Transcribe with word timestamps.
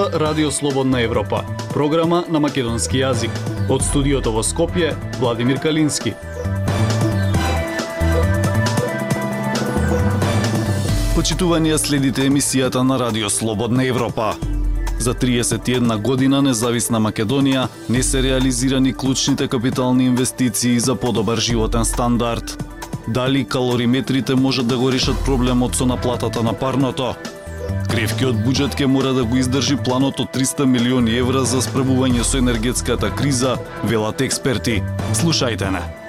слушнува 0.00 0.26
Радио 0.26 0.50
Слободна 0.50 1.02
Европа, 1.02 1.44
програма 1.74 2.24
на 2.28 2.40
македонски 2.40 2.96
јазик. 2.96 3.30
Од 3.68 3.82
студиото 3.82 4.32
во 4.32 4.42
Скопје, 4.42 4.94
Владимир 5.20 5.60
Калински. 5.60 6.14
Почитуванија 11.16 11.76
следите 11.78 12.24
емисијата 12.28 12.82
на 12.82 12.98
Радио 12.98 13.30
Слободна 13.30 13.84
Европа. 13.84 14.34
За 14.98 15.14
31 15.14 16.00
година 16.00 16.42
независна 16.42 17.00
Македонија 17.00 17.68
не 17.88 18.02
се 18.02 18.22
реализирани 18.22 18.94
клучните 18.94 19.48
капитални 19.48 20.04
инвестиции 20.04 20.80
за 20.80 20.94
подобар 20.94 21.38
животен 21.38 21.84
стандард. 21.84 22.64
Дали 23.08 23.44
калориметрите 23.44 24.34
можат 24.34 24.66
да 24.66 24.78
го 24.78 24.92
решат 24.92 25.24
проблемот 25.24 25.76
со 25.76 25.86
наплатата 25.86 26.42
на 26.42 26.52
парното? 26.52 27.14
Кревкиот 27.90 28.42
буџет 28.44 28.74
ке 28.78 28.86
мора 28.86 29.12
да 29.12 29.24
го 29.24 29.36
издржи 29.36 29.76
планот 29.76 30.20
од 30.20 30.34
300 30.36 30.66
милиони 30.66 31.16
евра 31.20 31.44
за 31.44 31.62
справување 31.64 32.24
со 32.24 32.38
енергетската 32.42 33.12
криза, 33.14 33.56
велат 33.84 34.20
експерти. 34.20 34.82
Слушајте 35.14 35.70
на. 35.70 35.99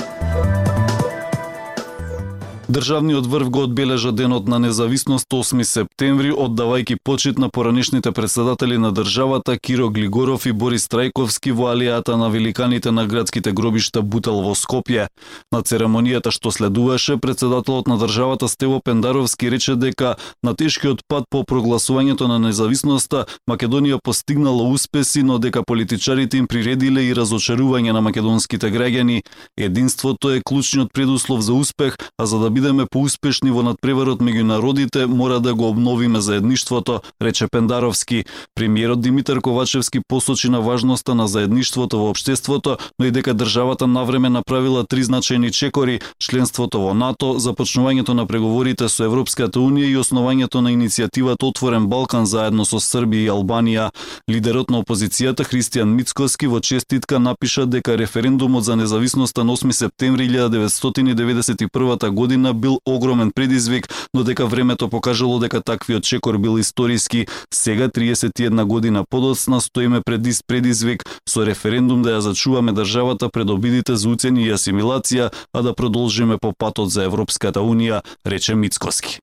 Државниот 2.71 3.25
врв 3.27 3.49
го 3.49 3.63
одбележа 3.63 4.11
денот 4.11 4.47
на 4.47 4.59
независност 4.59 5.27
8 5.27 5.63
септември, 5.63 6.31
оддавајќи 6.31 6.95
почит 7.03 7.37
на 7.37 7.49
поранишните 7.49 8.11
председатели 8.11 8.77
на 8.77 8.91
државата 8.91 9.57
Киро 9.59 9.89
Глигоров 9.89 10.45
и 10.45 10.51
Борис 10.51 10.87
Трајковски 10.87 11.51
во 11.51 11.67
алијата 11.73 12.15
на 12.15 12.29
великаните 12.29 12.91
на 12.91 13.03
градските 13.07 13.51
гробишта 13.51 14.01
Бутел 14.01 14.39
во 14.39 14.55
Скопје. 14.55 15.07
На 15.51 15.59
церемонијата 15.67 16.31
што 16.31 16.51
следуваше, 16.51 17.17
председателот 17.17 17.87
на 17.91 17.97
државата 17.97 18.47
Стево 18.47 18.79
Пендаровски 18.79 19.51
рече 19.51 19.75
дека 19.75 20.15
на 20.43 20.55
тешкиот 20.55 21.03
пат 21.09 21.27
по 21.29 21.43
прогласувањето 21.43 22.31
на 22.31 22.39
независноста 22.39 23.25
Македонија 23.51 23.99
постигнала 23.99 24.63
успеси, 24.63 25.23
но 25.23 25.39
дека 25.39 25.63
политичарите 25.67 26.37
им 26.37 26.47
приредиле 26.47 27.03
и 27.03 27.15
разочарување 27.19 27.91
на 27.91 27.99
македонските 27.99 28.71
граѓани. 28.71 29.23
Единството 29.59 30.31
е 30.31 30.39
клучниот 30.39 30.93
предуслов 30.93 31.41
за 31.41 31.53
успех, 31.53 31.99
а 32.17 32.25
за 32.25 32.39
да 32.39 32.49
биде 32.49 32.60
бидеме 32.61 32.85
поуспешни 32.85 33.49
во 33.49 33.63
надпреварот 33.65 34.21
меѓу 34.21 34.43
народите, 34.45 35.07
мора 35.09 35.39
да 35.41 35.53
го 35.57 35.69
обновиме 35.69 36.21
заедништвото, 36.21 37.01
рече 37.21 37.47
Пендаровски. 37.47 38.25
Премиерот 38.55 39.01
Димитар 39.01 39.41
Ковачевски 39.41 39.99
посочи 40.07 40.49
на 40.49 40.61
важноста 40.61 41.15
на 41.15 41.27
заедништвото 41.27 41.97
во 41.97 42.09
општеството, 42.11 42.77
но 42.99 43.05
и 43.05 43.11
дека 43.11 43.33
државата 43.33 43.87
навреме 43.87 44.29
направила 44.29 44.85
три 44.85 45.03
значајни 45.03 45.51
чекори: 45.51 45.99
членството 46.19 46.79
во 46.79 46.93
НАТО, 46.93 47.39
започнувањето 47.39 48.13
на 48.13 48.27
преговорите 48.27 48.89
со 48.89 49.03
Европската 49.09 49.59
унија 49.59 49.89
и 49.89 49.97
основањето 49.97 50.61
на 50.61 50.69
иницијативата 50.69 51.49
Отворен 51.49 51.87
Балкан 51.87 52.25
заедно 52.25 52.65
со 52.65 52.77
Србија 52.77 53.25
и 53.25 53.33
Албанија. 53.33 53.89
Лидерот 54.29 54.69
на 54.69 54.83
опозицијата 54.85 55.43
Христијан 55.43 55.97
Мицкоски 55.97 56.47
во 56.47 56.61
честитка 56.61 57.19
напиша 57.19 57.65
дека 57.65 57.97
референдумот 57.97 58.63
за 58.63 58.75
независноста 58.75 59.43
на 59.43 59.57
8 59.57 59.71
септември 59.71 60.29
1991 60.29 62.09
година 62.09 62.50
година 62.51 62.53
бил 62.53 62.79
огромен 62.85 63.31
предизвик, 63.31 63.87
но 64.13 64.23
дека 64.23 64.45
времето 64.45 64.89
покажало 64.89 65.39
дека 65.39 65.61
таквиот 65.61 66.03
чекор 66.03 66.37
бил 66.37 66.59
историски. 66.59 67.25
Сега 67.53 67.89
31 67.89 68.65
година 68.65 69.03
подоцна 69.09 69.61
стоиме 69.61 70.01
пред 70.05 70.27
ист 70.27 70.43
предизвик 70.47 71.03
со 71.29 71.45
референдум 71.45 72.01
да 72.01 72.09
ја 72.09 72.19
зачуваме 72.19 72.71
државата 72.71 73.29
пред 73.29 73.49
обидите 73.49 73.95
за 73.95 74.09
уцени 74.09 74.43
и 74.43 74.51
асимилација, 74.51 75.31
а 75.53 75.61
да 75.61 75.73
продолжиме 75.73 76.37
по 76.37 76.53
патот 76.53 76.91
за 76.91 77.03
Европската 77.03 77.59
унија, 77.59 78.01
рече 78.25 78.55
Мицкоски. 78.55 79.19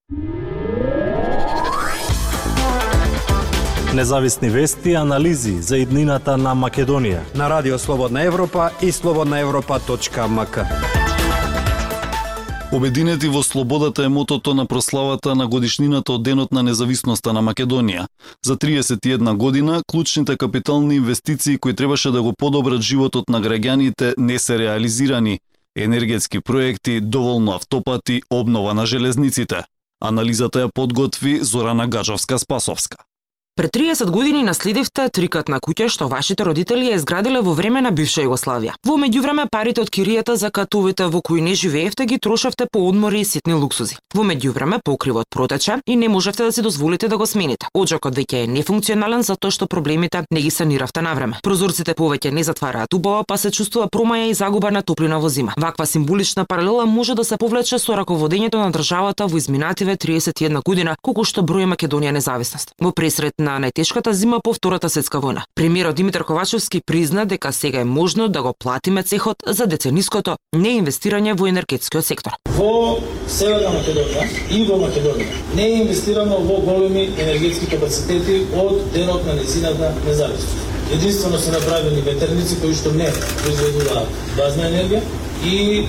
Независни 3.95 4.51
вести 4.51 4.91
и 4.91 4.95
анализи 4.95 5.63
за 5.63 5.79
иднината 5.79 6.37
на 6.37 6.55
Македонија 6.55 7.21
на 7.35 7.51
Радио 7.51 7.79
Слободна 7.79 8.23
Европа 8.23 8.71
и 8.83 8.93
слободнаевропа.мк. 8.93 11.08
Обединети 12.73 13.29
во 13.29 13.43
слободата 13.43 14.05
е 14.05 14.09
мотото 14.09 14.55
на 14.55 14.67
прославата 14.67 15.35
на 15.35 15.47
годишнината 15.49 16.13
од 16.13 16.23
Денот 16.23 16.53
на 16.53 16.63
независноста 16.63 17.33
на 17.33 17.41
Македонија. 17.43 18.07
За 18.45 18.57
31 18.57 19.37
година, 19.37 19.81
клучните 19.87 20.37
капитални 20.37 20.97
инвестиции 20.97 21.59
кои 21.59 21.75
требаше 21.75 22.11
да 22.11 22.23
го 22.23 22.33
подобрат 22.33 22.83
животот 22.83 23.29
на 23.29 23.41
граѓаните 23.41 24.15
не 24.19 24.39
се 24.39 24.59
реализирани. 24.59 25.41
Енергетски 25.77 26.41
проекти, 26.41 27.01
доволно 27.01 27.53
автопати, 27.53 28.23
обнова 28.31 28.75
на 28.75 28.87
железниците. 28.87 29.65
Анализата 30.05 30.69
ја 30.69 30.71
подготви 30.75 31.39
Зорана 31.43 31.89
Гаджовска-Спасовска. 31.89 33.08
Пред 33.59 33.73
30 33.73 34.11
години 34.11 34.43
наследивте 34.47 35.09
трикатна 35.11 35.57
куќа 35.59 35.89
што 35.91 36.07
вашите 36.07 36.45
родители 36.47 36.93
ја 36.93 36.95
изградиле 36.95 37.41
во 37.43 37.57
време 37.59 37.81
на 37.83 37.91
бивша 37.91 38.23
Југославија. 38.23 38.77
Во 38.87 38.95
меѓувреме 38.95 39.49
парите 39.51 39.83
од 39.83 39.89
киријата 39.91 40.37
за 40.39 40.53
катовите 40.55 41.09
во 41.11 41.19
кои 41.27 41.43
не 41.43 41.57
живеевте 41.59 42.07
ги 42.07 42.21
трошевте 42.23 42.69
по 42.71 42.85
одмори 42.87 43.21
и 43.21 43.25
ситни 43.25 43.55
луксузи. 43.59 43.97
Во 44.15 44.23
меѓувреме 44.23 44.79
покривот 44.85 45.27
протече 45.35 45.81
и 45.87 45.97
не 45.97 46.09
можевте 46.09 46.45
да 46.45 46.53
си 46.53 46.63
дозволите 46.63 47.09
да 47.09 47.19
го 47.19 47.27
смените. 47.27 47.67
Оджакот 47.75 48.15
веќе 48.15 48.45
е 48.45 48.47
нефункционален 48.47 49.27
затоа 49.27 49.51
што 49.51 49.67
проблемите 49.67 50.23
не 50.31 50.41
ги 50.41 50.55
саниравте 50.55 51.03
на 51.03 51.17
време. 51.19 51.43
Прозорците 51.43 51.99
повеќе 51.99 52.31
не 52.31 52.47
затвараат 52.47 52.95
убаво, 52.95 53.25
па 53.27 53.41
се 53.43 53.51
чувствува 53.51 53.89
промаја 53.91 54.31
и 54.31 54.39
загуба 54.39 54.71
на 54.71 54.85
топлина 54.87 55.19
во 55.19 55.29
зима. 55.29 55.59
Ваква 55.59 55.87
символична 55.87 56.47
паралела 56.47 56.87
може 56.87 57.19
да 57.19 57.25
се 57.25 57.37
повлече 57.37 57.83
со 57.83 57.99
раководењето 57.99 58.63
на 58.63 58.71
државата 58.71 59.27
во 59.27 59.37
изминативе 59.37 59.97
31 59.97 60.63
година, 60.63 60.95
колку 61.03 61.25
што 61.25 61.43
брои 61.43 61.67
Македонија 61.67 62.15
независност. 62.15 62.71
Во 62.79 62.95
пресрет 62.95 63.35
на 63.39 63.48
На 63.49 63.55
најтешката 63.57 64.13
зима 64.13 64.43
по 64.45 64.53
Втората 64.53 64.91
светска 64.93 65.23
војна. 65.25 65.43
Премиерот 65.57 65.97
Димитар 65.97 66.25
Ковачевски 66.29 66.83
призна 66.85 67.25
дека 67.25 67.53
сега 67.53 67.81
е 67.81 67.85
можно 67.85 68.27
да 68.29 68.43
го 68.43 68.53
платиме 68.53 69.03
цехот 69.03 69.37
за 69.47 69.65
децениското 69.67 70.35
неинвестирање 70.53 71.33
во 71.33 71.49
енергетскиот 71.49 72.05
сектор. 72.05 72.37
Во 72.59 72.99
Северна 73.25 73.71
Македонија 73.79 74.27
и 74.53 74.61
во 74.69 74.77
Македонија 74.83 75.41
не 75.57 75.65
е 75.65 75.79
инвестирано 75.79 76.43
во 76.51 76.59
големи 76.67 77.07
енергетски 77.17 77.71
капацитети 77.73 78.43
од 78.53 78.85
денот 78.93 79.25
на 79.25 79.39
незината 79.41 79.95
независност. 80.05 80.69
Единствено 80.93 81.39
се 81.39 81.57
направени 81.57 82.05
ветерници 82.05 82.61
кои 82.61 82.77
што 82.77 82.93
не 82.93 83.09
произведуваат 83.41 84.21
базна 84.37 84.69
енергија 84.69 85.01
и 85.45 85.87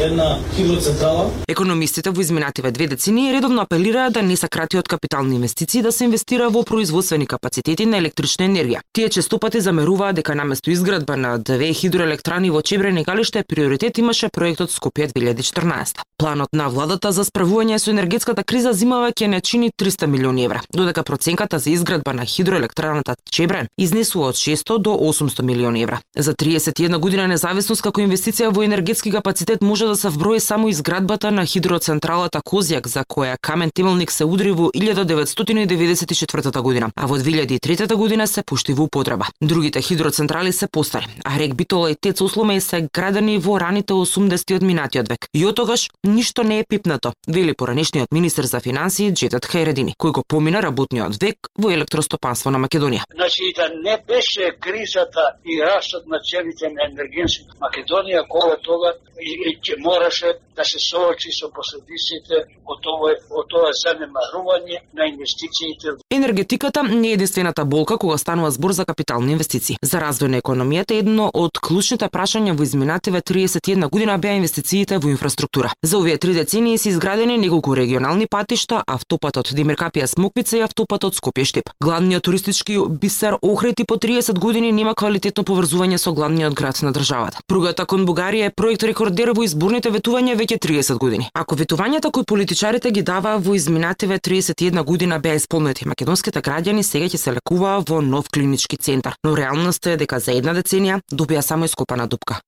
една 0.00 0.38
хидроцентрала. 0.54 1.30
Економистите 1.48 2.10
во 2.10 2.20
изминативе 2.20 2.70
две 2.70 2.86
децении 2.86 3.32
редовно 3.32 3.62
апелираат 3.62 4.12
да 4.12 4.22
не 4.22 4.36
се 4.36 4.48
крати 4.48 4.78
од 4.78 4.88
капитални 4.88 5.36
инвестиции 5.36 5.82
да 5.82 5.92
се 5.92 6.04
инвестира 6.04 6.48
во 6.50 6.62
производствени 6.64 7.26
капацитети 7.26 7.86
на 7.86 7.98
електрична 7.98 8.44
енергија. 8.48 8.80
Тие 8.92 9.08
често 9.08 9.38
пати 9.38 9.60
замеруваат 9.60 10.16
дека 10.16 10.34
наместо 10.34 10.70
изградба 10.70 11.16
на 11.16 11.38
две 11.38 11.72
хидроелектрани 11.72 12.50
во 12.50 12.62
Чебрен 12.62 12.98
и 12.98 13.04
Галиште 13.04 13.44
приоритет 13.48 13.98
имаше 13.98 14.28
проектот 14.28 14.70
Скопје 14.70 15.12
2014. 15.12 16.00
Планот 16.18 16.48
на 16.52 16.68
владата 16.68 17.12
за 17.12 17.24
справување 17.24 17.78
со 17.78 17.90
енергетската 17.90 18.44
криза 18.44 18.72
зимава 18.72 19.12
ќе 19.12 19.26
не 19.26 19.40
чини 19.40 19.70
300 19.72 20.06
милиони 20.06 20.44
евра, 20.44 20.60
додека 20.72 21.02
проценката 21.02 21.58
за 21.58 21.70
изградба 21.70 22.12
на 22.12 22.24
хидроелектраната 22.24 23.16
Чебрен 23.30 23.68
изнесува 23.78 24.28
од 24.28 24.36
600 24.36 24.78
до 24.78 24.90
800 24.90 25.42
милиони 25.42 25.82
евра. 25.82 26.00
За 26.16 26.34
31 26.34 26.98
година 26.98 27.28
независност 27.28 27.82
како 27.82 28.00
инвестиција 28.00 28.50
во 28.52 28.62
енергетски 28.90 29.10
капацитет 29.10 29.62
може 29.62 29.86
да 29.86 29.96
се 29.96 30.08
вброи 30.08 30.40
само 30.40 30.68
изградбата 30.68 31.30
на 31.30 31.46
хидроцентралата 31.46 32.40
Козјак 32.42 32.86
за 32.86 33.04
која 33.04 33.36
камен 33.40 33.70
темелник 33.70 34.10
се 34.10 34.24
удри 34.24 34.50
во 34.50 34.70
1994 34.74 36.60
година, 36.60 36.90
а 36.96 37.06
во 37.06 37.14
2003 37.18 37.94
година 37.94 38.26
се 38.26 38.42
пушти 38.42 38.72
во 38.72 38.82
употреба. 38.82 39.26
Другите 39.42 39.82
хидроцентрали 39.82 40.52
се 40.52 40.66
постари, 40.66 41.06
а 41.24 41.38
рек 41.38 41.54
Битола 41.54 41.90
и 41.90 41.94
Тец 41.94 42.20
Усломе 42.20 42.60
се 42.60 42.88
градени 42.92 43.38
во 43.38 43.60
раните 43.60 43.92
80 43.92 44.56
од 44.56 44.62
минатиот 44.62 45.08
век. 45.08 45.28
И 45.34 45.46
од 45.46 45.54
тогаш 45.54 45.88
ништо 46.04 46.42
не 46.42 46.58
е 46.58 46.64
пипнато, 46.68 47.12
вели 47.28 47.54
поранешниот 47.54 48.10
министер 48.12 48.44
за 48.44 48.60
финансии 48.60 49.12
Джетат 49.14 49.46
Хайредини, 49.46 49.94
кој 49.94 50.10
го 50.10 50.24
помина 50.26 50.62
работниот 50.62 51.14
век 51.22 51.46
во 51.54 51.70
електростопанство 51.70 52.50
на 52.50 52.58
Македонија. 52.58 53.06
Значи 53.14 53.52
да 53.54 53.70
не 53.84 54.02
беше 54.08 54.50
кризата 54.60 55.38
и 55.46 55.62
растот 55.62 56.06
на 56.06 56.18
цените 56.18 56.68
на 56.74 56.90
енергенски 56.90 57.46
Македонија, 57.62 58.26
кога 58.28 58.56
тога 58.80 58.92
и, 59.20 59.58
и 59.72 59.82
мораше 59.82 60.32
да 60.56 60.64
се 60.64 60.78
соочи 60.78 61.30
со 61.32 61.48
последиците 61.52 62.44
од 62.66 62.86
ова, 62.86 63.12
од 63.30 63.46
тоа 63.52 63.70
занемарување 63.76 64.80
на 64.96 65.06
инвестициите. 65.08 65.96
Енергетиката 66.10 66.82
не 66.82 67.08
е 67.08 67.12
единствената 67.18 67.64
болка 67.64 67.98
кога 67.98 68.18
станува 68.18 68.50
збор 68.50 68.72
за 68.72 68.84
капитални 68.84 69.32
инвестиции. 69.32 69.76
За 69.82 70.00
развој 70.00 70.32
на 70.32 70.40
економијата 70.40 70.98
едно 70.98 71.30
од 71.34 71.60
клучните 71.60 72.08
прашања 72.08 72.56
во 72.56 72.64
изминативе 72.64 73.20
31 73.20 73.90
година 73.90 74.18
беа 74.18 74.36
инвестициите 74.40 74.98
во 74.98 75.10
инфраструктура. 75.10 75.72
За 75.82 75.98
овие 75.98 76.18
три 76.18 76.34
децении 76.34 76.78
се 76.78 76.88
изградени 76.88 77.38
неколку 77.38 77.76
регионални 77.76 78.26
патишта, 78.26 78.82
автопатот 78.86 79.52
Димиркапија 79.52 80.06
Смоквица 80.06 80.58
и 80.58 80.64
автопатот 80.64 81.14
Скопје 81.16 81.44
Штип. 81.44 81.70
Главниот 81.80 82.22
туристички 82.22 82.78
бисер 82.88 83.36
Охрид 83.42 83.80
и 83.80 83.84
по 83.84 83.96
30 83.96 84.38
години 84.38 84.72
нема 84.72 84.94
квалитетно 84.94 85.44
поврзување 85.44 85.96
со 85.96 86.12
главниот 86.12 86.54
град 86.54 86.82
на 86.82 86.92
државата. 86.92 87.40
Пругата 87.46 87.86
кон 87.86 88.06
Бугарија 88.06 88.48
е 88.48 88.54
проект 88.70 88.84
рекордер 88.86 89.32
во 89.34 89.42
изборните 89.42 89.90
ветувања 89.90 90.36
веќе 90.38 90.60
30 90.62 90.98
години. 91.02 91.24
Ако 91.34 91.56
ветувањата 91.58 92.12
кои 92.14 92.22
политичарите 92.22 92.92
ги 92.94 93.02
даваа 93.02 93.40
во 93.42 93.54
изминативе 93.58 94.18
31 94.18 94.84
година 94.84 95.18
беа 95.18 95.34
исполнети, 95.34 95.88
македонските 95.90 96.38
граѓани 96.38 96.82
сега 96.86 97.08
ќе 97.10 97.18
се 97.18 97.32
лекуваа 97.34 97.82
во 97.82 97.98
нов 98.00 98.28
клинички 98.30 98.76
центар, 98.76 99.16
но 99.24 99.34
реалноста 99.36 99.90
е 99.90 99.96
дека 99.96 100.20
за 100.20 100.36
една 100.38 100.54
деценија 100.54 101.00
добија 101.10 101.40
само 101.40 101.64
ископана 101.64 102.06
дупка. 102.06 102.38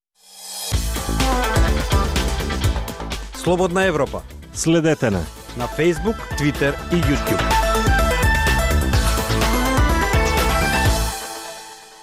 Слободна 3.34 3.84
Европа 3.90 4.22
Следете 4.54 5.10
на 5.10 5.24
на 5.56 5.66
Facebook, 5.66 6.16
Twitter 6.38 6.72
и 6.92 7.02
YouTube. 7.02 8.01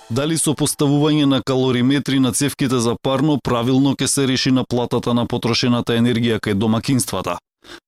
Дали 0.09 0.37
со 0.41 0.55
поставување 0.57 1.27
на 1.29 1.37
калориметри 1.45 2.19
на 2.19 2.31
цевките 2.33 2.79
за 2.81 2.95
парно 2.97 3.37
правилно 3.43 3.93
ќе 3.93 4.07
се 4.07 4.25
реши 4.27 4.51
на 4.51 4.63
платата 4.65 5.13
на 5.13 5.27
потрошената 5.29 5.93
енергија 6.01 6.39
кај 6.41 6.57
домакинствата? 6.57 7.37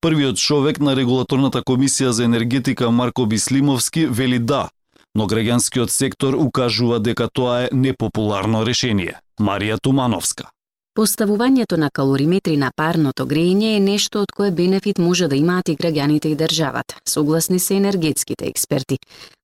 Првиот 0.06 0.38
човек 0.38 0.80
на 0.80 0.94
регулаторната 0.96 1.64
комисија 1.66 2.14
за 2.14 2.24
енергетика 2.30 2.92
Марко 2.92 3.26
Бислимовски 3.26 4.06
вели 4.06 4.40
да, 4.40 4.70
но 5.16 5.26
граѓанскиот 5.26 5.90
сектор 5.90 6.38
укажува 6.38 7.00
дека 7.00 7.30
тоа 7.34 7.64
е 7.64 7.70
непопуларно 7.74 8.66
решение. 8.66 9.18
Марија 9.42 9.80
Тумановска. 9.82 10.52
Поставувањето 10.94 11.78
на 11.78 11.90
калориметри 11.90 12.58
на 12.58 12.70
парното 12.76 13.24
грејење 13.26 13.76
е 13.76 13.80
нешто 13.80 14.22
од 14.26 14.32
кое 14.36 14.52
бенефит 14.52 14.98
може 15.00 15.28
да 15.32 15.36
имаат 15.40 15.70
и 15.70 15.76
граѓаните 15.76 16.28
и 16.28 16.36
државата, 16.36 16.98
согласни 17.08 17.60
се 17.60 17.76
енергетските 17.76 18.48
експерти. 18.48 18.98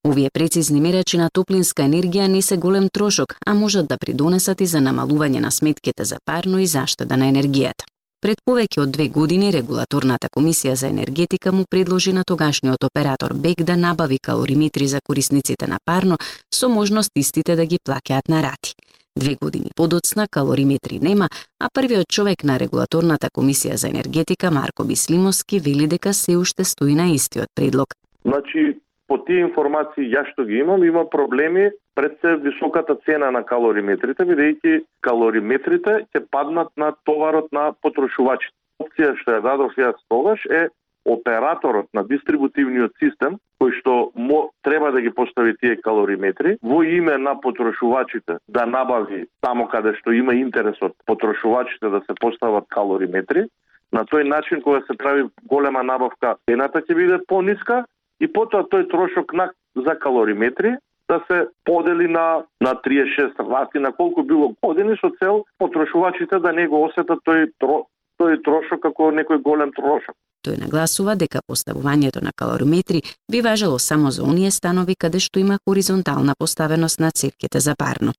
Овие 0.08 0.30
прецизни 0.34 0.82
мерачи 0.82 1.18
на 1.18 1.30
топлинска 1.34 1.86
енергија 1.88 2.28
не 2.28 2.42
се 2.42 2.58
голем 2.58 2.90
трошок, 2.90 3.36
а 3.46 3.54
можат 3.54 3.88
да 3.88 3.98
придонесат 3.98 4.62
и 4.62 4.66
за 4.66 4.82
намалување 4.84 5.40
на 5.40 5.52
сметките 5.52 6.04
за 6.04 6.18
парно 6.26 6.60
и 6.60 6.68
заштеда 6.68 7.18
на 7.18 7.32
енергијата. 7.32 7.88
Пред 8.22 8.44
повеќе 8.44 8.82
од 8.84 8.92
две 8.92 9.08
години 9.08 9.52
регулаторната 9.52 10.28
комисија 10.28 10.74
за 10.74 10.88
енергетика 10.88 11.52
му 11.52 11.64
предложи 11.70 12.14
на 12.14 12.24
тогашниот 12.28 12.84
оператор 12.84 13.34
БЕК 13.34 13.64
да 13.64 13.78
набави 13.78 14.20
калориметри 14.20 14.88
за 14.88 15.00
корисниците 15.02 15.68
на 15.68 15.78
парно 15.86 16.18
со 16.54 16.70
можност 16.70 17.12
истите 17.16 17.56
да 17.56 17.66
ги 17.66 17.80
плаќаат 17.80 18.28
на 18.30 18.44
рати. 18.44 18.76
Две 19.24 19.36
години 19.42 19.69
подоцна 19.75 20.28
калориметри 20.31 21.00
нема, 21.02 21.28
а 21.60 21.66
првиот 21.74 22.08
човек 22.16 22.44
на 22.44 22.60
регулаторната 22.62 23.28
комисија 23.38 23.74
за 23.81 23.90
енергетика 23.90 24.52
Марко 24.52 24.84
Бислимовски 24.86 25.60
вели 25.60 25.88
дека 25.88 26.14
се 26.14 26.38
уште 26.38 26.64
стои 26.64 26.96
на 26.96 27.08
истиот 27.18 27.50
предлог. 27.56 27.88
Значи, 28.25 28.78
по 29.08 29.18
тие 29.25 29.42
информации 29.48 30.12
ја 30.14 30.22
што 30.30 30.46
ги 30.46 30.62
имам, 30.62 30.84
има 30.84 31.10
проблеми 31.10 31.72
пред 31.96 32.19
се 32.22 32.36
високата 32.36 32.96
цена 33.06 33.31
на 33.31 33.42
калориметрите, 33.42 34.22
бидејќи 34.22 34.84
калориметрите 35.02 36.06
ќе 36.14 36.22
паднат 36.30 36.69
на 36.78 36.94
товарот 37.10 37.50
на 37.52 37.72
потрошувачите. 37.81 38.54
Опција 38.78 39.16
што 39.18 39.40
ја 39.40 39.42
дадов 39.42 39.74
јас 39.81 39.98
тогаш 40.14 40.46
е 40.46 40.68
операторот 41.07 41.88
на 41.94 42.04
дистрибутивниот 42.04 42.92
систем, 43.00 43.38
кој 43.62 43.74
што 43.80 43.94
мо, 44.15 44.50
треба 44.63 44.92
да 44.92 45.01
ги 45.01 45.09
постави 45.09 45.56
тие 45.62 45.77
калориметри, 45.81 46.57
во 46.62 46.83
име 46.83 47.18
на 47.18 47.36
потрошувачите 47.42 48.38
да 48.48 48.65
набави 48.65 49.25
само 49.45 49.68
каде 49.68 49.95
што 50.01 50.12
има 50.12 50.36
интерес 50.36 50.81
од 50.81 50.94
потрошувачите 51.06 51.89
да 51.89 52.01
се 52.06 52.13
постават 52.19 52.68
калориметри, 52.69 53.48
на 53.92 54.04
тој 54.04 54.27
начин 54.27 54.62
кога 54.62 54.81
се 54.88 54.98
прави 54.98 55.30
голема 55.48 55.83
набавка, 55.83 56.36
цената 56.50 56.83
ќе 56.83 56.95
биде 56.95 57.21
пониска 57.27 57.86
и 58.19 58.27
потоа 58.27 58.68
тој 58.68 58.89
трошок 58.92 59.33
на 59.33 59.50
за 59.75 59.95
калориметри 59.95 60.75
да 61.07 61.24
се 61.31 61.48
подели 61.63 62.07
на 62.07 62.44
на 62.62 62.75
36 62.75 63.44
власти 63.44 63.80
на 63.80 63.92
колку 63.92 64.24
било 64.24 64.54
години 64.62 64.98
со 64.98 65.09
цел 65.19 65.45
потрошувачите 65.57 66.39
да 66.39 66.51
не 66.51 66.68
го 66.68 66.83
осетат 66.83 67.19
тој 67.24 67.51
тро, 67.59 67.86
тој 68.19 68.44
трошок 68.44 68.81
како 68.81 69.12
некој 69.12 69.42
голем 69.42 69.71
трошок. 69.71 70.15
Тој 70.45 70.60
нагласува 70.62 71.16
дека 71.16 71.42
поставувањето 71.48 72.22
на 72.24 72.31
калориметри 72.36 73.01
би 73.31 73.42
важело 73.42 73.80
само 73.80 74.12
за 74.12 74.24
оние 74.24 74.51
станови 74.51 74.95
каде 74.95 75.19
што 75.19 75.39
има 75.39 75.60
хоризонтална 75.68 76.36
поставеност 76.39 77.00
на 77.00 77.12
цевките 77.12 77.60
за 77.60 77.75
парно. 77.75 78.13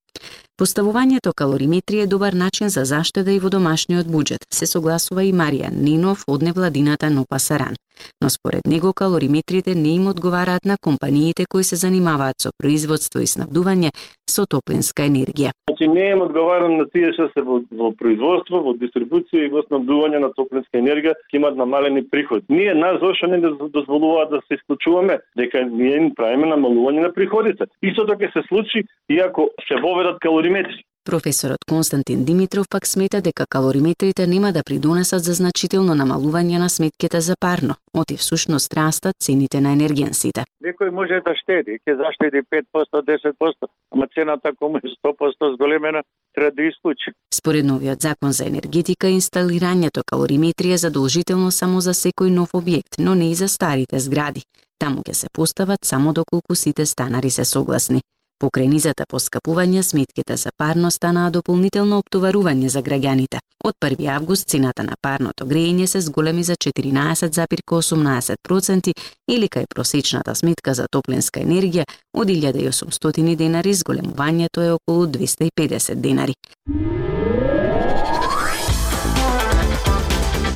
Поставувањето 0.58 1.32
калориметри 1.36 2.00
е 2.00 2.06
добар 2.06 2.32
начин 2.32 2.68
за 2.68 2.84
заштеда 2.84 3.30
и 3.32 3.38
во 3.38 3.50
домашниот 3.50 4.06
буџет, 4.10 4.48
се 4.50 4.66
согласува 4.66 5.22
и 5.22 5.32
Марија 5.32 5.70
Нинов 5.70 6.24
од 6.26 6.42
невладината 6.42 7.10
Нопа 7.10 7.38
Саран. 7.38 7.76
Но 8.22 8.30
според 8.30 8.66
него 8.66 8.92
калориметрите 8.92 9.74
не 9.74 9.94
им 9.94 10.06
одговараат 10.06 10.64
на 10.64 10.76
компаниите 10.82 11.44
кои 11.48 11.64
се 11.64 11.76
занимаваат 11.76 12.34
со 12.42 12.50
производство 12.58 13.20
и 13.20 13.26
снабдување 13.26 13.90
со 14.30 14.44
топлинска 14.46 15.06
енергија. 15.08 15.50
Значи 15.70 15.88
не 15.88 16.10
им 16.10 16.22
одговарам 16.22 16.76
на 16.78 16.86
тие 16.90 17.12
што 17.16 17.28
се 17.32 17.42
во, 17.42 17.60
во 17.72 17.90
производство, 17.92 18.60
во 18.62 18.74
дистрибуција 18.78 19.46
и 19.46 19.52
во 19.52 19.62
снабдување 19.66 20.20
на 20.22 20.30
топлинска 20.36 20.78
енергија 20.78 21.14
ќе 21.30 21.38
имат 21.40 21.56
намалени 21.56 22.04
приходи. 22.10 22.44
Ние 22.48 22.74
нас 22.74 23.00
зошто 23.00 23.26
не 23.26 23.40
дозволуваат 23.40 24.30
да 24.30 24.40
се 24.46 24.58
исклучуваме 24.58 25.18
дека 25.36 25.64
ние 25.64 25.96
им 25.96 26.14
правиме 26.14 26.50
намалување 26.54 27.06
на 27.08 27.12
приходите. 27.12 27.66
Истото 27.82 28.14
така 28.14 28.26
ќе 28.26 28.32
се 28.32 28.46
случи 28.48 28.84
иако 29.08 29.50
се 29.68 29.80
воведат 30.08 30.20
калориметри. 30.20 30.84
Професорот 31.04 31.58
Константин 31.68 32.24
Димитров 32.24 32.66
пак 32.70 32.86
смета 32.86 33.20
дека 33.20 33.46
калориметрите 33.48 34.26
нема 34.26 34.52
да 34.52 34.62
придонесат 34.62 35.22
за 35.24 35.32
значително 35.32 35.94
намалување 35.94 36.58
на 36.58 36.68
сметките 36.68 37.20
за 37.20 37.34
парно, 37.40 37.74
оти 37.94 38.16
всушност 38.16 38.74
растат 38.74 39.14
цените 39.20 39.60
на 39.60 39.72
енергенсите. 39.72 40.44
Некој 40.60 40.90
може 40.90 41.22
да 41.24 41.32
штеди, 41.32 41.78
ќе 41.80 41.96
заштеди 41.96 42.42
5%, 42.44 43.00
10%, 43.08 43.68
ама 43.92 44.06
цената 44.14 44.52
кому 44.58 44.76
е 44.76 44.80
100% 44.84 45.54
зголемена, 45.54 46.02
треба 46.34 46.50
да 46.56 46.62
исклучи. 46.62 47.10
Според 47.34 47.64
новиот 47.64 48.02
закон 48.02 48.32
за 48.32 48.44
енергетика, 48.44 49.06
инсталирањето 49.06 50.02
калориметри 50.04 50.72
е 50.72 50.76
задолжително 50.76 51.50
само 51.50 51.80
за 51.80 51.96
секој 51.96 52.28
нов 52.28 52.52
објект, 52.52 53.00
но 53.00 53.14
не 53.14 53.30
и 53.30 53.34
за 53.34 53.48
старите 53.48 53.98
згради. 53.98 54.42
Таму 54.78 55.00
ќе 55.00 55.12
се 55.12 55.28
постават 55.32 55.84
само 55.84 56.12
доколку 56.12 56.54
сите 56.54 56.86
станари 56.86 57.30
се 57.30 57.44
согласни. 57.44 58.02
Покрај 58.38 58.68
низата 58.70 59.02
поскапување, 59.10 59.82
сметките 59.82 60.36
за 60.38 60.54
парно 60.56 60.90
станаа 60.94 61.26
дополнително 61.34 61.98
оптоварување 61.98 62.70
за 62.70 62.86
граѓаните. 62.86 63.42
Од 63.66 63.74
1 63.82 64.06
август 64.14 64.46
цената 64.48 64.82
на 64.86 64.94
парното 65.02 65.42
грејење 65.44 65.86
се 65.90 66.00
зголеми 66.06 66.46
за 66.46 66.54
14,18% 66.54 68.92
или 69.28 69.48
кај 69.48 69.64
просечната 69.74 70.34
сметка 70.38 70.74
за 70.74 70.86
топлинска 70.86 71.40
енергија 71.40 71.84
од 72.14 72.28
1800 72.28 73.36
денари, 73.36 73.74
зголемувањето 73.74 74.62
е 74.62 74.72
околу 74.72 75.06
250 75.06 75.94
денари. 75.94 76.34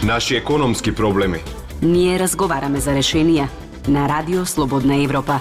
Наши 0.06 0.36
економски 0.36 0.94
проблеми. 0.94 1.38
Ние 1.82 2.18
разговараме 2.18 2.80
за 2.80 2.90
решенија 2.94 3.46
на 3.88 4.08
Радио 4.08 4.46
Слободна 4.46 5.02
Европа. 5.02 5.40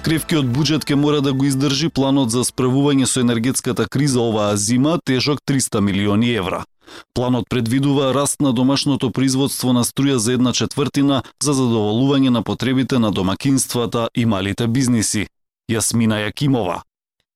Кревкиот 0.00 0.46
буџет 0.48 0.84
ке 0.88 0.96
мора 0.96 1.20
да 1.20 1.32
го 1.36 1.44
издржи 1.44 1.90
планот 1.92 2.30
за 2.32 2.40
справување 2.48 3.04
со 3.04 3.20
енергетската 3.20 3.84
криза 3.84 4.22
оваа 4.24 4.56
зима, 4.56 4.96
тежок 5.04 5.40
300 5.44 5.80
милиони 5.84 6.30
евра. 6.32 6.64
Планот 7.12 7.44
предвидува 7.50 8.14
раст 8.14 8.40
на 8.40 8.52
домашното 8.52 9.10
производство 9.12 9.72
на 9.72 9.84
струја 9.84 10.16
за 10.16 10.32
една 10.32 10.52
четвртина 10.52 11.22
за 11.42 11.52
задоволување 11.52 12.30
на 12.30 12.42
потребите 12.42 12.98
на 12.98 13.10
домакинствата 13.12 14.08
и 14.14 14.24
малите 14.24 14.66
бизниси. 14.68 15.26
Јасмина 15.70 16.24
Јакимова. 16.24 16.80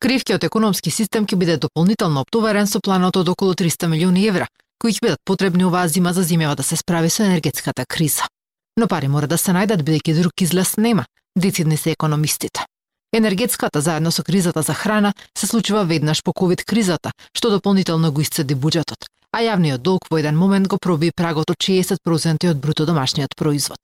Кривкиот 0.00 0.44
економски 0.44 0.90
систем 0.90 1.26
ќе 1.26 1.36
биде 1.36 1.56
дополнително 1.56 2.24
оптоварен 2.24 2.66
со 2.66 2.80
планот 2.80 3.16
од 3.16 3.28
околу 3.28 3.52
300 3.52 3.92
милиони 3.92 4.24
евра, 4.24 4.48
кои 4.80 4.92
ќе 4.92 5.04
бидат 5.04 5.20
потребни 5.24 5.68
оваа 5.68 5.88
зима 5.88 6.12
за 6.16 6.22
зимева 6.22 6.56
да 6.56 6.62
се 6.62 6.76
справи 6.76 7.10
со 7.10 7.28
енергетската 7.28 7.84
криза. 7.84 8.24
Но 8.76 8.88
пари 8.88 9.08
мора 9.08 9.28
да 9.28 9.36
се 9.38 9.52
најдат 9.52 9.84
бидејќи 9.84 10.16
друг 10.22 10.40
излез 10.40 10.76
нема, 10.76 11.04
децидни 11.36 11.76
се 11.76 11.90
економистите. 11.90 12.66
Енергетската 13.14 13.80
заедно 13.80 14.12
со 14.12 14.22
кризата 14.22 14.62
за 14.62 14.74
храна 14.74 15.14
се 15.38 15.46
случува 15.46 15.84
веднаш 15.84 16.22
по 16.22 16.32
ковид 16.32 16.64
кризата, 16.64 17.12
што 17.36 17.50
дополнително 17.50 18.12
го 18.12 18.20
исцеди 18.20 18.54
буџетот, 18.54 19.06
а 19.32 19.38
јавниот 19.38 19.78
долг 19.78 20.08
во 20.10 20.18
еден 20.18 20.36
момент 20.36 20.68
го 20.68 20.78
проби 20.78 21.12
прагот 21.14 21.50
од 21.50 21.56
60% 21.56 22.50
од 22.50 22.58
бруто 22.58 22.86
домашниот 22.86 23.36
производ. 23.36 23.78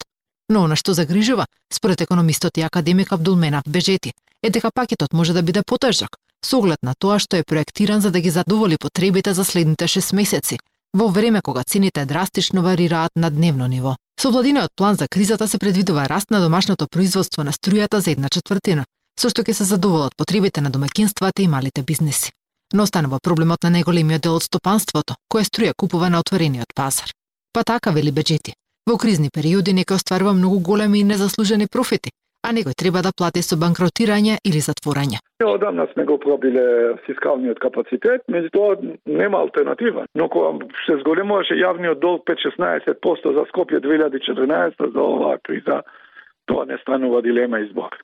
Но 0.49 0.65
она 0.65 0.75
што 0.75 0.95
загрижува, 0.95 1.47
според 1.73 2.01
економистот 2.01 2.59
и 2.59 2.67
академик 2.67 3.13
Абдулменав 3.13 3.63
Бежети, 3.67 4.13
е 4.43 4.51
дека 4.51 4.71
пакетот 4.75 5.13
може 5.13 5.33
да 5.33 5.43
биде 5.43 5.63
потежок, 5.63 6.19
со 6.45 6.59
оглед 6.59 6.83
на 6.83 6.95
тоа 6.99 7.19
што 7.19 7.37
е 7.37 7.47
проектиран 7.47 8.01
за 8.01 8.11
да 8.11 8.21
ги 8.21 8.31
задоволи 8.31 8.77
потребите 8.79 9.35
за 9.35 9.45
следните 9.45 9.87
6 9.87 10.15
месеци, 10.15 10.59
во 10.95 11.09
време 11.09 11.41
кога 11.43 11.63
цените 11.63 12.05
драстично 12.05 12.63
варираат 12.63 13.13
на 13.17 13.31
дневно 13.31 13.67
ниво. 13.67 13.97
Со 14.21 14.31
владиниот 14.31 14.71
план 14.77 14.97
за 14.97 15.09
кризата 15.09 15.49
се 15.49 15.59
предвидува 15.59 16.09
раст 16.09 16.31
на 16.31 16.41
домашното 16.41 16.89
производство 16.89 17.45
на 17.45 17.53
струјата 17.53 17.99
за 17.99 18.11
една 18.11 18.29
четвртина, 18.29 18.85
со 19.17 19.31
што 19.33 19.41
ќе 19.41 19.55
се 19.57 19.65
задоволат 19.65 20.13
потребите 20.13 20.61
на 20.61 20.71
домакинствата 20.71 21.43
и 21.43 21.49
малите 21.49 21.83
бизнеси. 21.83 22.33
Но 22.75 22.83
останува 22.83 23.17
проблемот 23.25 23.65
на 23.65 23.71
најголемиот 23.73 24.21
дел 24.21 24.37
од 24.37 24.45
стопанството, 24.45 25.17
кое 25.33 25.49
струја 25.49 25.73
купува 25.73 26.11
на 26.13 26.21
отворениот 26.21 26.75
пазар. 26.77 27.15
Па 27.53 27.65
така 27.65 27.97
вели 27.97 28.13
беџети. 28.13 28.53
Во 28.87 28.99
кризни 28.99 29.31
периоди 29.33 29.73
некој 29.73 29.97
остварува 29.97 30.37
многу 30.37 30.61
големи 30.61 31.01
и 31.01 31.05
незаслужени 31.05 31.67
профити, 31.67 32.13
а 32.43 32.53
некој 32.57 32.75
треба 32.77 33.03
да 33.03 33.13
плати 33.17 33.43
со 33.43 33.57
банкротирање 33.61 34.39
или 34.45 34.61
затворање. 34.65 35.21
Одамна 35.45 35.87
сме 35.93 36.05
го 36.05 36.19
пробиле 36.19 36.97
фискалниот 37.07 37.59
капацитет, 37.61 38.25
меѓутоа 38.29 38.77
нема 39.07 39.41
алтернатива. 39.45 40.07
Но 40.15 40.29
кога 40.29 40.67
се 40.87 40.99
зголемуваше 41.01 41.59
јавниот 41.61 42.01
долг 42.01 42.25
5-16% 42.29 43.35
за 43.37 43.47
Скопје 43.53 43.81
2014 43.85 44.93
за 44.95 45.01
оваа 45.01 45.39
криза, 45.43 45.83
тоа 46.47 46.67
не 46.67 46.79
станува 46.83 47.23
дилема 47.23 47.61
избор. 47.61 47.97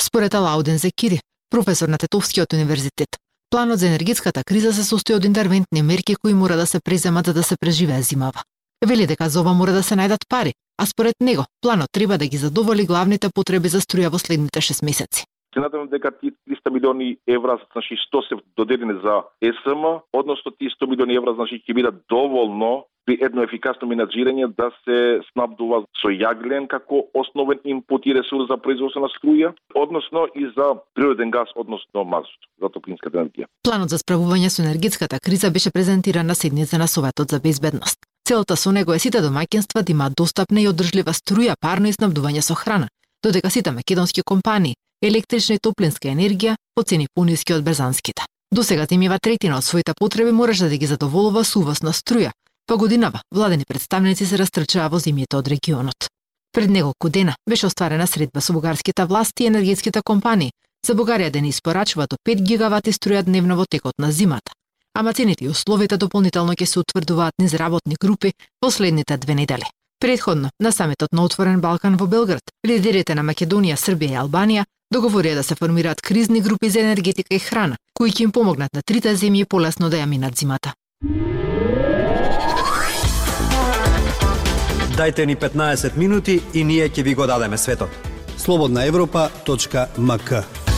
Според 0.00 0.34
Алауден 0.34 0.78
Зекири, 0.78 1.20
професор 1.50 1.88
на 1.88 1.98
Тетовскиот 1.98 2.52
универзитет, 2.52 3.18
планот 3.50 3.78
за 3.78 3.86
енергетската 3.86 4.42
криза 4.46 4.72
се 4.72 4.84
состои 4.84 5.14
од 5.14 5.24
интервентни 5.24 5.82
мерки 5.82 6.16
кои 6.16 6.34
мора 6.34 6.56
да 6.56 6.66
се 6.66 6.80
преземат 6.80 7.26
за 7.26 7.34
да 7.34 7.42
се 7.42 7.56
преживее 7.60 8.02
зимава. 8.02 8.42
Вели 8.86 9.06
дека 9.06 9.28
за 9.28 9.40
ова 9.40 9.52
мора 9.52 9.72
да 9.76 9.82
се 9.82 9.94
најдат 9.94 10.24
пари, 10.28 10.54
а 10.80 10.86
според 10.86 11.14
него 11.20 11.44
планот 11.60 11.92
треба 11.92 12.16
да 12.18 12.26
ги 12.26 12.36
задоволи 12.36 12.86
главните 12.86 13.28
потреби 13.28 13.68
за 13.68 13.80
струја 13.84 14.08
во 14.08 14.18
следните 14.18 14.60
6 14.60 14.84
месеци. 14.84 15.24
Се 15.54 15.60
надевам 15.60 15.88
дека 15.88 16.10
тие 16.20 16.32
300 16.48 16.70
милиони 16.70 17.16
евра, 17.28 17.58
значи 17.72 17.94
100 18.14 18.28
се 18.28 18.34
доделени 18.56 18.96
за 19.04 19.14
СМ, 19.44 19.84
односно 20.12 20.52
тие 20.58 20.70
100 20.70 20.88
милиони 20.88 21.14
евра, 21.14 21.34
значи 21.34 21.60
ќе 21.60 21.74
бидат 21.74 21.94
доволно 22.08 22.86
при 23.04 23.18
едно 23.20 23.42
ефикасно 23.42 23.88
менаџирање 23.90 24.48
да 24.56 24.70
се 24.84 25.20
снабдува 25.32 25.82
со 26.00 26.08
јаглен 26.08 26.68
како 26.68 27.02
основен 27.12 27.60
инпут 27.64 28.06
и 28.06 28.14
ресурс 28.14 28.48
за 28.48 28.56
производство 28.56 29.00
на 29.04 29.10
струја, 29.12 29.52
односно 29.74 30.26
и 30.34 30.46
за 30.56 30.80
природен 30.94 31.30
газ, 31.30 31.52
односно 31.56 32.04
мазут 32.04 32.48
за 32.60 32.68
топлинската 32.68 33.18
енергија. 33.18 33.50
Планот 33.66 33.92
за 33.92 33.98
справување 34.00 34.48
со 34.48 34.62
енергетската 34.62 35.20
криза 35.20 35.50
беше 35.50 35.72
презентиран 35.74 36.26
на 36.26 36.34
седница 36.34 36.78
на 36.78 36.88
Советот 36.88 37.28
за 37.28 37.40
безбедност. 37.40 37.99
Целта 38.30 38.54
со 38.56 38.70
него 38.70 38.94
е 38.94 39.00
сите 39.02 39.18
домаќинства 39.18 39.80
да 39.82 39.90
имаат 39.90 40.14
достапна 40.14 40.60
и 40.62 40.68
одржлива 40.70 41.10
струја, 41.10 41.56
парно 41.58 41.88
и 41.90 41.92
снабдување 41.92 42.44
со 42.46 42.54
храна, 42.54 42.86
додека 43.26 43.50
сите 43.50 43.72
македонски 43.74 44.22
компании 44.22 44.76
електрична 45.02 45.56
и 45.56 45.58
топлинска 45.58 46.12
енергија 46.12 46.54
по 46.76 46.84
цени 46.84 47.08
пониски 47.12 47.56
од 47.56 47.64
брзанските. 47.66 48.22
До 48.54 48.62
сега 48.62 48.86
темива 48.86 49.18
третина 49.18 49.56
од 49.58 49.66
своите 49.66 49.96
потреби 49.98 50.30
мораше 50.30 50.68
да 50.70 50.78
ги 50.78 50.86
задоволува 50.86 51.42
со 51.44 51.58
увоз 51.58 51.82
на 51.82 51.90
струја, 51.90 52.30
па 52.68 52.76
годинава 52.76 53.24
владени 53.34 53.66
представници 53.66 54.26
се 54.26 54.38
растрчаа 54.38 54.86
во 54.94 55.02
земјите 55.02 55.34
од 55.34 55.50
регионот. 55.50 56.06
Пред 56.54 56.70
неколку 56.70 57.10
дена 57.10 57.34
беше 57.48 57.66
остварена 57.66 58.06
средба 58.06 58.40
со 58.40 58.52
бугарските 58.52 59.04
власти 59.10 59.42
и 59.42 59.46
енергетските 59.50 60.02
компании 60.06 60.52
за 60.86 60.94
Бугарија 60.94 61.30
да 61.30 61.40
не 61.40 61.48
испорачува 61.48 62.06
до 62.06 62.16
5 62.28 62.46
гигавати 62.46 62.92
струја 62.92 63.22
дневно 63.22 63.56
во 63.56 63.66
текот 63.66 63.98
на 63.98 64.12
зимата. 64.12 64.52
Ама 64.94 65.12
цените 65.12 65.44
и 65.44 65.48
условите 65.48 65.96
дополнително 65.96 66.52
ќе 66.52 66.66
се 66.66 66.80
утврдуваат 66.80 67.34
низ 67.38 67.54
работни 67.54 67.96
групи 68.00 68.32
последните 68.60 69.16
две 69.16 69.34
недели. 69.34 69.64
Предходно, 70.00 70.50
на 70.60 70.72
саметот 70.72 71.12
на 71.12 71.24
Отворен 71.24 71.60
Балкан 71.60 71.96
во 71.96 72.06
Белград, 72.06 72.42
лидерите 72.66 73.14
на 73.14 73.22
Македонија, 73.22 73.76
Србија 73.76 74.16
и 74.16 74.20
Албанија 74.24 74.64
договорија 74.94 75.34
да 75.34 75.42
се 75.42 75.54
формираат 75.54 76.00
кризни 76.00 76.40
групи 76.40 76.70
за 76.70 76.80
енергетика 76.80 77.34
и 77.34 77.38
храна, 77.38 77.76
кои 77.94 78.10
ќе 78.10 78.22
им 78.22 78.32
помогнат 78.32 78.74
на 78.74 78.82
трите 78.82 79.14
земји 79.16 79.44
полесно 79.44 79.90
да 79.90 79.96
ја 79.96 80.06
минат 80.06 80.36
зимата. 80.36 80.72
Дайте 84.96 85.26
ни 85.26 85.36
15 85.36 85.96
минути 85.96 86.40
и 86.54 86.64
ние 86.64 86.88
ќе 86.88 87.02
ви 87.02 87.14
го 87.14 87.26
дадеме 87.26 87.58
светот. 87.58 87.90
Слободна 88.36 88.84
Европа.мк 88.84 90.69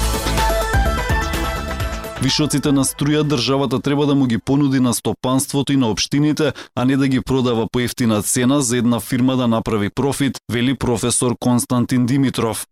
Вишоците 2.23 2.71
на 2.71 2.85
струја 2.87 3.25
државата 3.27 3.81
треба 3.83 4.07
да 4.07 4.15
му 4.15 4.27
ги 4.31 4.39
понуди 4.39 4.81
на 4.81 4.95
стопанството 4.95 5.73
и 5.73 5.77
на 5.77 5.91
општините, 5.91 6.53
а 6.77 6.85
не 6.85 6.97
да 6.97 7.09
ги 7.09 7.21
продава 7.21 7.67
по 7.73 7.81
ефтина 7.81 8.23
цена 8.23 8.61
за 8.61 8.77
една 8.77 9.01
фирма 9.01 9.37
да 9.37 9.49
направи 9.49 9.91
профит, 9.91 10.39
вели 10.53 10.77
професор 10.79 11.35
Константин 11.41 12.07
Димитров. 12.07 12.67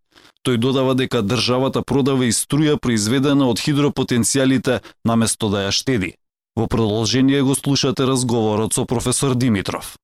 Тој 0.47 0.57
додава 0.57 0.95
дека 0.95 1.23
државата 1.23 1.83
продава 1.83 2.31
и 2.31 2.33
струја 2.33 2.79
произведена 2.79 3.51
од 3.51 3.59
хидропотенцијалите 3.59 4.81
наместо 5.05 5.51
да 5.51 5.67
ја 5.67 5.75
штеди. 5.75 6.15
Во 6.55 6.71
продолжение 6.71 7.43
го 7.43 7.55
слушате 7.59 8.07
разговорот 8.07 8.73
со 8.73 8.87
професор 8.87 9.35
Димитров. 9.35 9.97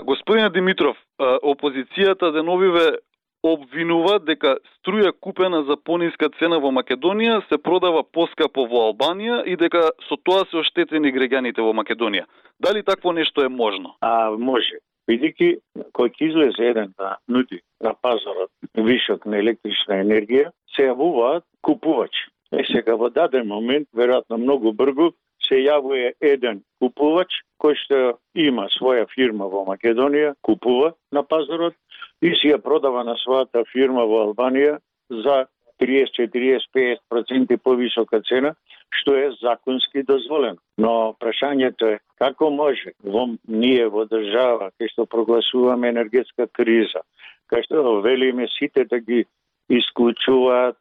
Господине 0.00 0.48
Димитров, 0.50 0.96
опозицијата 1.20 2.32
деновиве 2.32 2.96
обвинува 3.42 4.18
дека 4.22 4.56
струја 4.78 5.12
купена 5.12 5.62
за 5.66 5.76
пониска 5.76 6.30
цена 6.38 6.58
во 6.62 6.70
Македонија 6.70 7.40
се 7.48 7.58
продава 7.58 8.02
поскапо 8.02 8.66
во 8.70 8.86
Албанија 8.90 9.42
и 9.46 9.56
дека 9.56 9.90
со 10.08 10.16
тоа 10.16 10.46
се 10.50 10.62
оштетени 10.62 11.12
граѓаните 11.12 11.60
во 11.62 11.74
Македонија. 11.74 12.24
Дали 12.60 12.82
такво 12.82 13.12
нешто 13.12 13.42
е 13.42 13.48
можно? 13.48 13.96
А, 14.00 14.30
може 14.30 14.78
бидејќи 15.10 15.48
кој 15.96 16.12
ќе 16.14 16.28
излезе 16.28 16.68
еден 16.70 16.92
да 16.98 17.16
нуди 17.28 17.60
на 17.82 17.94
пазарот 17.94 18.50
вишок 18.74 19.26
на 19.26 19.40
електрична 19.42 19.98
енергија, 20.04 20.52
се 20.74 20.88
јавуваат 20.90 21.44
купувачи. 21.62 22.28
Е 22.52 22.64
сега 22.68 22.96
во 23.00 23.08
даден 23.10 23.48
момент, 23.48 23.88
веројатно 23.96 24.38
многу 24.38 24.72
бргу, 24.72 25.12
се 25.48 25.60
јавува 25.62 26.12
еден 26.20 26.62
купувач 26.80 27.32
кој 27.62 27.78
што 27.78 27.98
има 28.34 28.66
своја 28.74 29.06
фирма 29.14 29.46
во 29.46 29.64
Македонија, 29.68 30.34
купува 30.42 30.92
на 31.12 31.22
пазарот 31.22 31.74
и 32.22 32.34
си 32.38 32.50
ја 32.50 32.58
продава 32.62 33.04
на 33.04 33.14
својата 33.22 33.64
фирма 33.72 34.06
во 34.10 34.24
Албанија 34.26 34.78
за 35.10 35.46
30, 35.82 36.14
40, 36.18 36.68
50% 37.10 37.58
повисока 37.58 38.20
цена, 38.22 38.54
што 38.92 39.16
е 39.16 39.30
законски 39.40 40.02
дозволено. 40.06 40.60
Но 40.78 41.14
прашањето 41.20 41.94
е 41.94 41.98
како 42.20 42.50
може 42.50 42.92
во 43.02 43.26
ние 43.48 43.88
во 43.88 44.04
држава 44.06 44.70
кај 44.78 44.92
што 44.92 45.06
прогласуваме 45.06 45.90
енергетска 45.94 46.46
криза, 46.52 47.02
кај 47.50 47.66
што 47.66 48.00
велиме 48.04 48.46
сите 48.58 48.84
да 48.84 49.00
ги 49.00 49.24
исклучуваат 49.70 50.78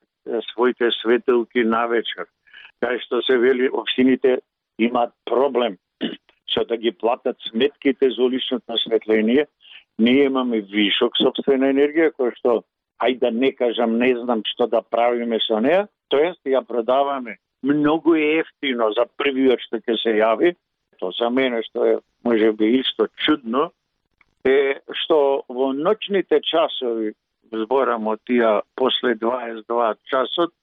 своите 0.52 0.92
светилки 1.02 1.64
на 1.66 1.88
вечер, 1.88 2.28
кај 2.84 3.02
што 3.06 3.22
се 3.26 3.38
вели 3.38 3.70
општините 3.70 4.40
имаат 4.86 5.14
проблем 5.26 5.78
со 6.54 6.66
да 6.66 6.78
ги 6.78 6.92
платат 6.92 7.38
сметките 7.50 8.10
за 8.10 8.24
уличното 8.24 8.74
осветление, 8.74 9.48
ние. 10.00 10.24
Имаме 10.24 10.62
вишок 10.62 11.18
собствена 11.18 11.72
енергија 11.72 12.12
кој 12.18 12.34
што 12.40 12.62
ајде 13.02 13.20
да 13.20 13.32
не 13.32 13.52
кажам, 13.52 13.98
не 13.98 14.14
знам 14.18 14.44
што 14.46 14.68
да 14.68 14.82
правиме 14.82 15.40
со 15.46 15.60
неа, 15.60 15.88
тоест 16.10 16.42
ја 16.46 16.64
продаваме 16.66 17.38
многу 17.64 18.16
ефтино 18.16 18.92
за 18.98 19.06
првиот 19.18 19.62
што 19.62 19.82
ќе 19.82 19.98
се 20.02 20.16
јави, 20.18 20.56
то 21.00 21.12
за 21.18 21.30
мене 21.30 21.62
што 21.70 21.86
е 21.86 21.98
може 22.24 22.52
би 22.54 22.78
исто 22.80 23.08
чудно, 23.26 23.72
е 24.46 24.82
што 25.04 25.44
во 25.50 25.72
ноќните 25.74 26.42
часови, 26.46 27.14
зборам 27.52 28.08
од 28.08 28.22
тие 28.26 28.62
после 28.76 29.16
22 29.16 29.96
часот, 30.10 30.54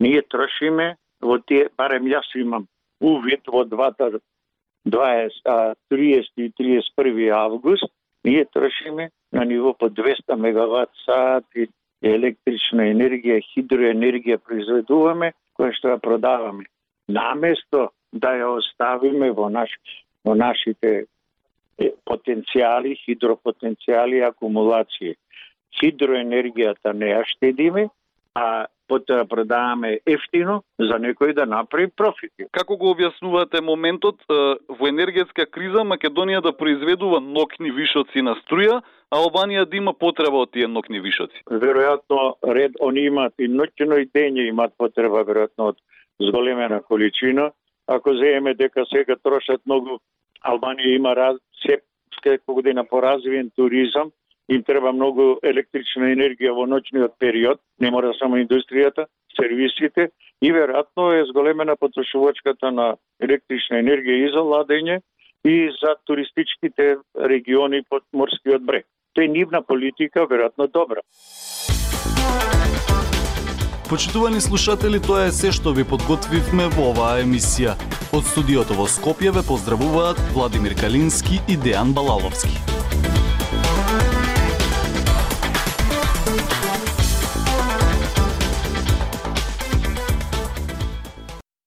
ние 0.00 0.22
трошиме 0.22 0.96
во 1.20 1.38
тие, 1.38 1.68
барем 1.76 2.08
јас 2.08 2.28
имам 2.34 2.66
увид 3.02 3.42
во 3.46 3.64
двата 3.64 4.20
20, 4.86 5.74
30 5.90 6.24
и 6.36 6.50
31 6.50 7.30
август, 7.34 7.84
ние 8.24 8.44
трошиме 8.44 9.10
на 9.32 9.44
ниво 9.44 9.74
по 9.74 9.90
200 9.90 10.36
мегават 10.36 10.90
сати 11.04 11.68
електрична 12.02 12.88
енергија, 12.90 13.40
хидроенергија 13.54 14.38
произведуваме, 14.42 15.32
која 15.58 15.74
што 15.76 15.94
ја 15.94 15.98
продаваме. 16.02 16.66
Наместо 17.08 17.90
да 18.12 18.34
ја 18.38 18.50
оставиме 18.58 19.30
во, 19.30 19.48
наш, 19.48 19.70
во 20.24 20.34
нашите 20.34 21.06
потенцијали, 22.06 22.96
хидропотенцијали 23.06 24.18
и 24.20 24.26
акумулации. 24.26 25.14
Хидроенергијата 25.78 26.92
не 26.92 27.12
ја 27.14 27.22
штедиме, 27.26 27.88
а 28.34 28.66
потоа 28.92 29.24
продаваме 29.28 29.98
ефтино 30.06 30.62
за 30.78 30.98
некој 31.00 31.32
да 31.38 31.46
направи 31.48 31.88
профити. 31.96 32.48
Како 32.52 32.76
го 32.76 32.92
објаснувате 32.92 33.62
моментот 33.64 34.20
во 34.28 34.88
енергетска 34.90 35.46
криза 35.46 35.86
Македонија 35.88 36.42
да 36.44 36.52
произведува 36.52 37.20
нокни 37.20 37.72
вишоци 37.72 38.24
на 38.26 38.36
струја, 38.42 38.82
а 39.12 39.20
Албанија 39.20 39.64
да 39.68 39.76
има 39.76 39.92
потреба 39.92 40.44
од 40.44 40.52
тие 40.52 40.68
нокни 40.68 41.00
вишоци? 41.00 41.44
Веројатно 41.48 42.34
ред 42.58 42.76
они 42.80 43.06
имаат 43.08 43.34
и 43.38 43.48
ноќно 43.48 44.02
и 44.02 44.08
дење 44.12 44.48
имаат 44.48 44.76
потреба 44.78 45.24
веројатно 45.28 45.72
од 45.72 45.80
зголемена 46.20 46.82
количина. 46.82 47.50
Ако 47.86 48.14
земеме 48.14 48.54
дека 48.54 48.84
сега 48.92 49.16
трошат 49.16 49.64
многу 49.66 49.98
Албанија 50.44 50.96
има 50.96 51.16
раз, 51.16 51.40
се 51.62 51.80
година 52.46 52.84
поразвиен 52.84 53.50
туризам, 53.56 54.10
им 54.54 54.62
треба 54.62 54.92
многу 54.92 55.38
електрична 55.42 56.12
енергија 56.12 56.52
во 56.52 56.66
ноќниот 56.68 57.16
период, 57.18 57.60
не 57.80 57.90
мора 57.90 58.12
само 58.18 58.40
индустријата, 58.42 59.06
сервисите 59.36 60.10
и 60.42 60.52
веројатно 60.52 61.08
е 61.16 61.24
зголемена 61.30 61.76
потрошувачката 61.76 62.70
на 62.70 62.94
електрична 63.20 63.80
енергија 63.80 64.26
и 64.26 64.32
за 64.34 64.44
ладење 64.44 65.00
и 65.44 65.70
за 65.80 65.94
туристичките 66.06 66.96
региони 67.16 67.82
под 67.88 68.04
морскиот 68.12 68.62
брег. 68.62 68.86
Тоа 69.14 69.24
е 69.24 69.28
нивна 69.28 69.62
политика, 69.62 70.26
веројатно 70.26 70.68
добра. 70.72 71.00
Почитувани 73.88 74.40
слушатели, 74.40 75.00
тоа 75.00 75.26
е 75.28 75.32
се 75.36 75.52
што 75.52 75.74
ви 75.76 75.84
подготвивме 75.84 76.70
во 76.76 76.92
оваа 76.92 77.20
емисија. 77.20 77.76
Од 78.16 78.24
студиото 78.24 78.76
во 78.78 78.88
Скопје 78.88 79.32
ве 79.36 79.44
поздравуваат 79.44 80.20
Владимир 80.32 80.72
Калински 80.80 81.42
и 81.48 81.58
Дејан 81.60 81.92
Балаловски. 81.92 82.56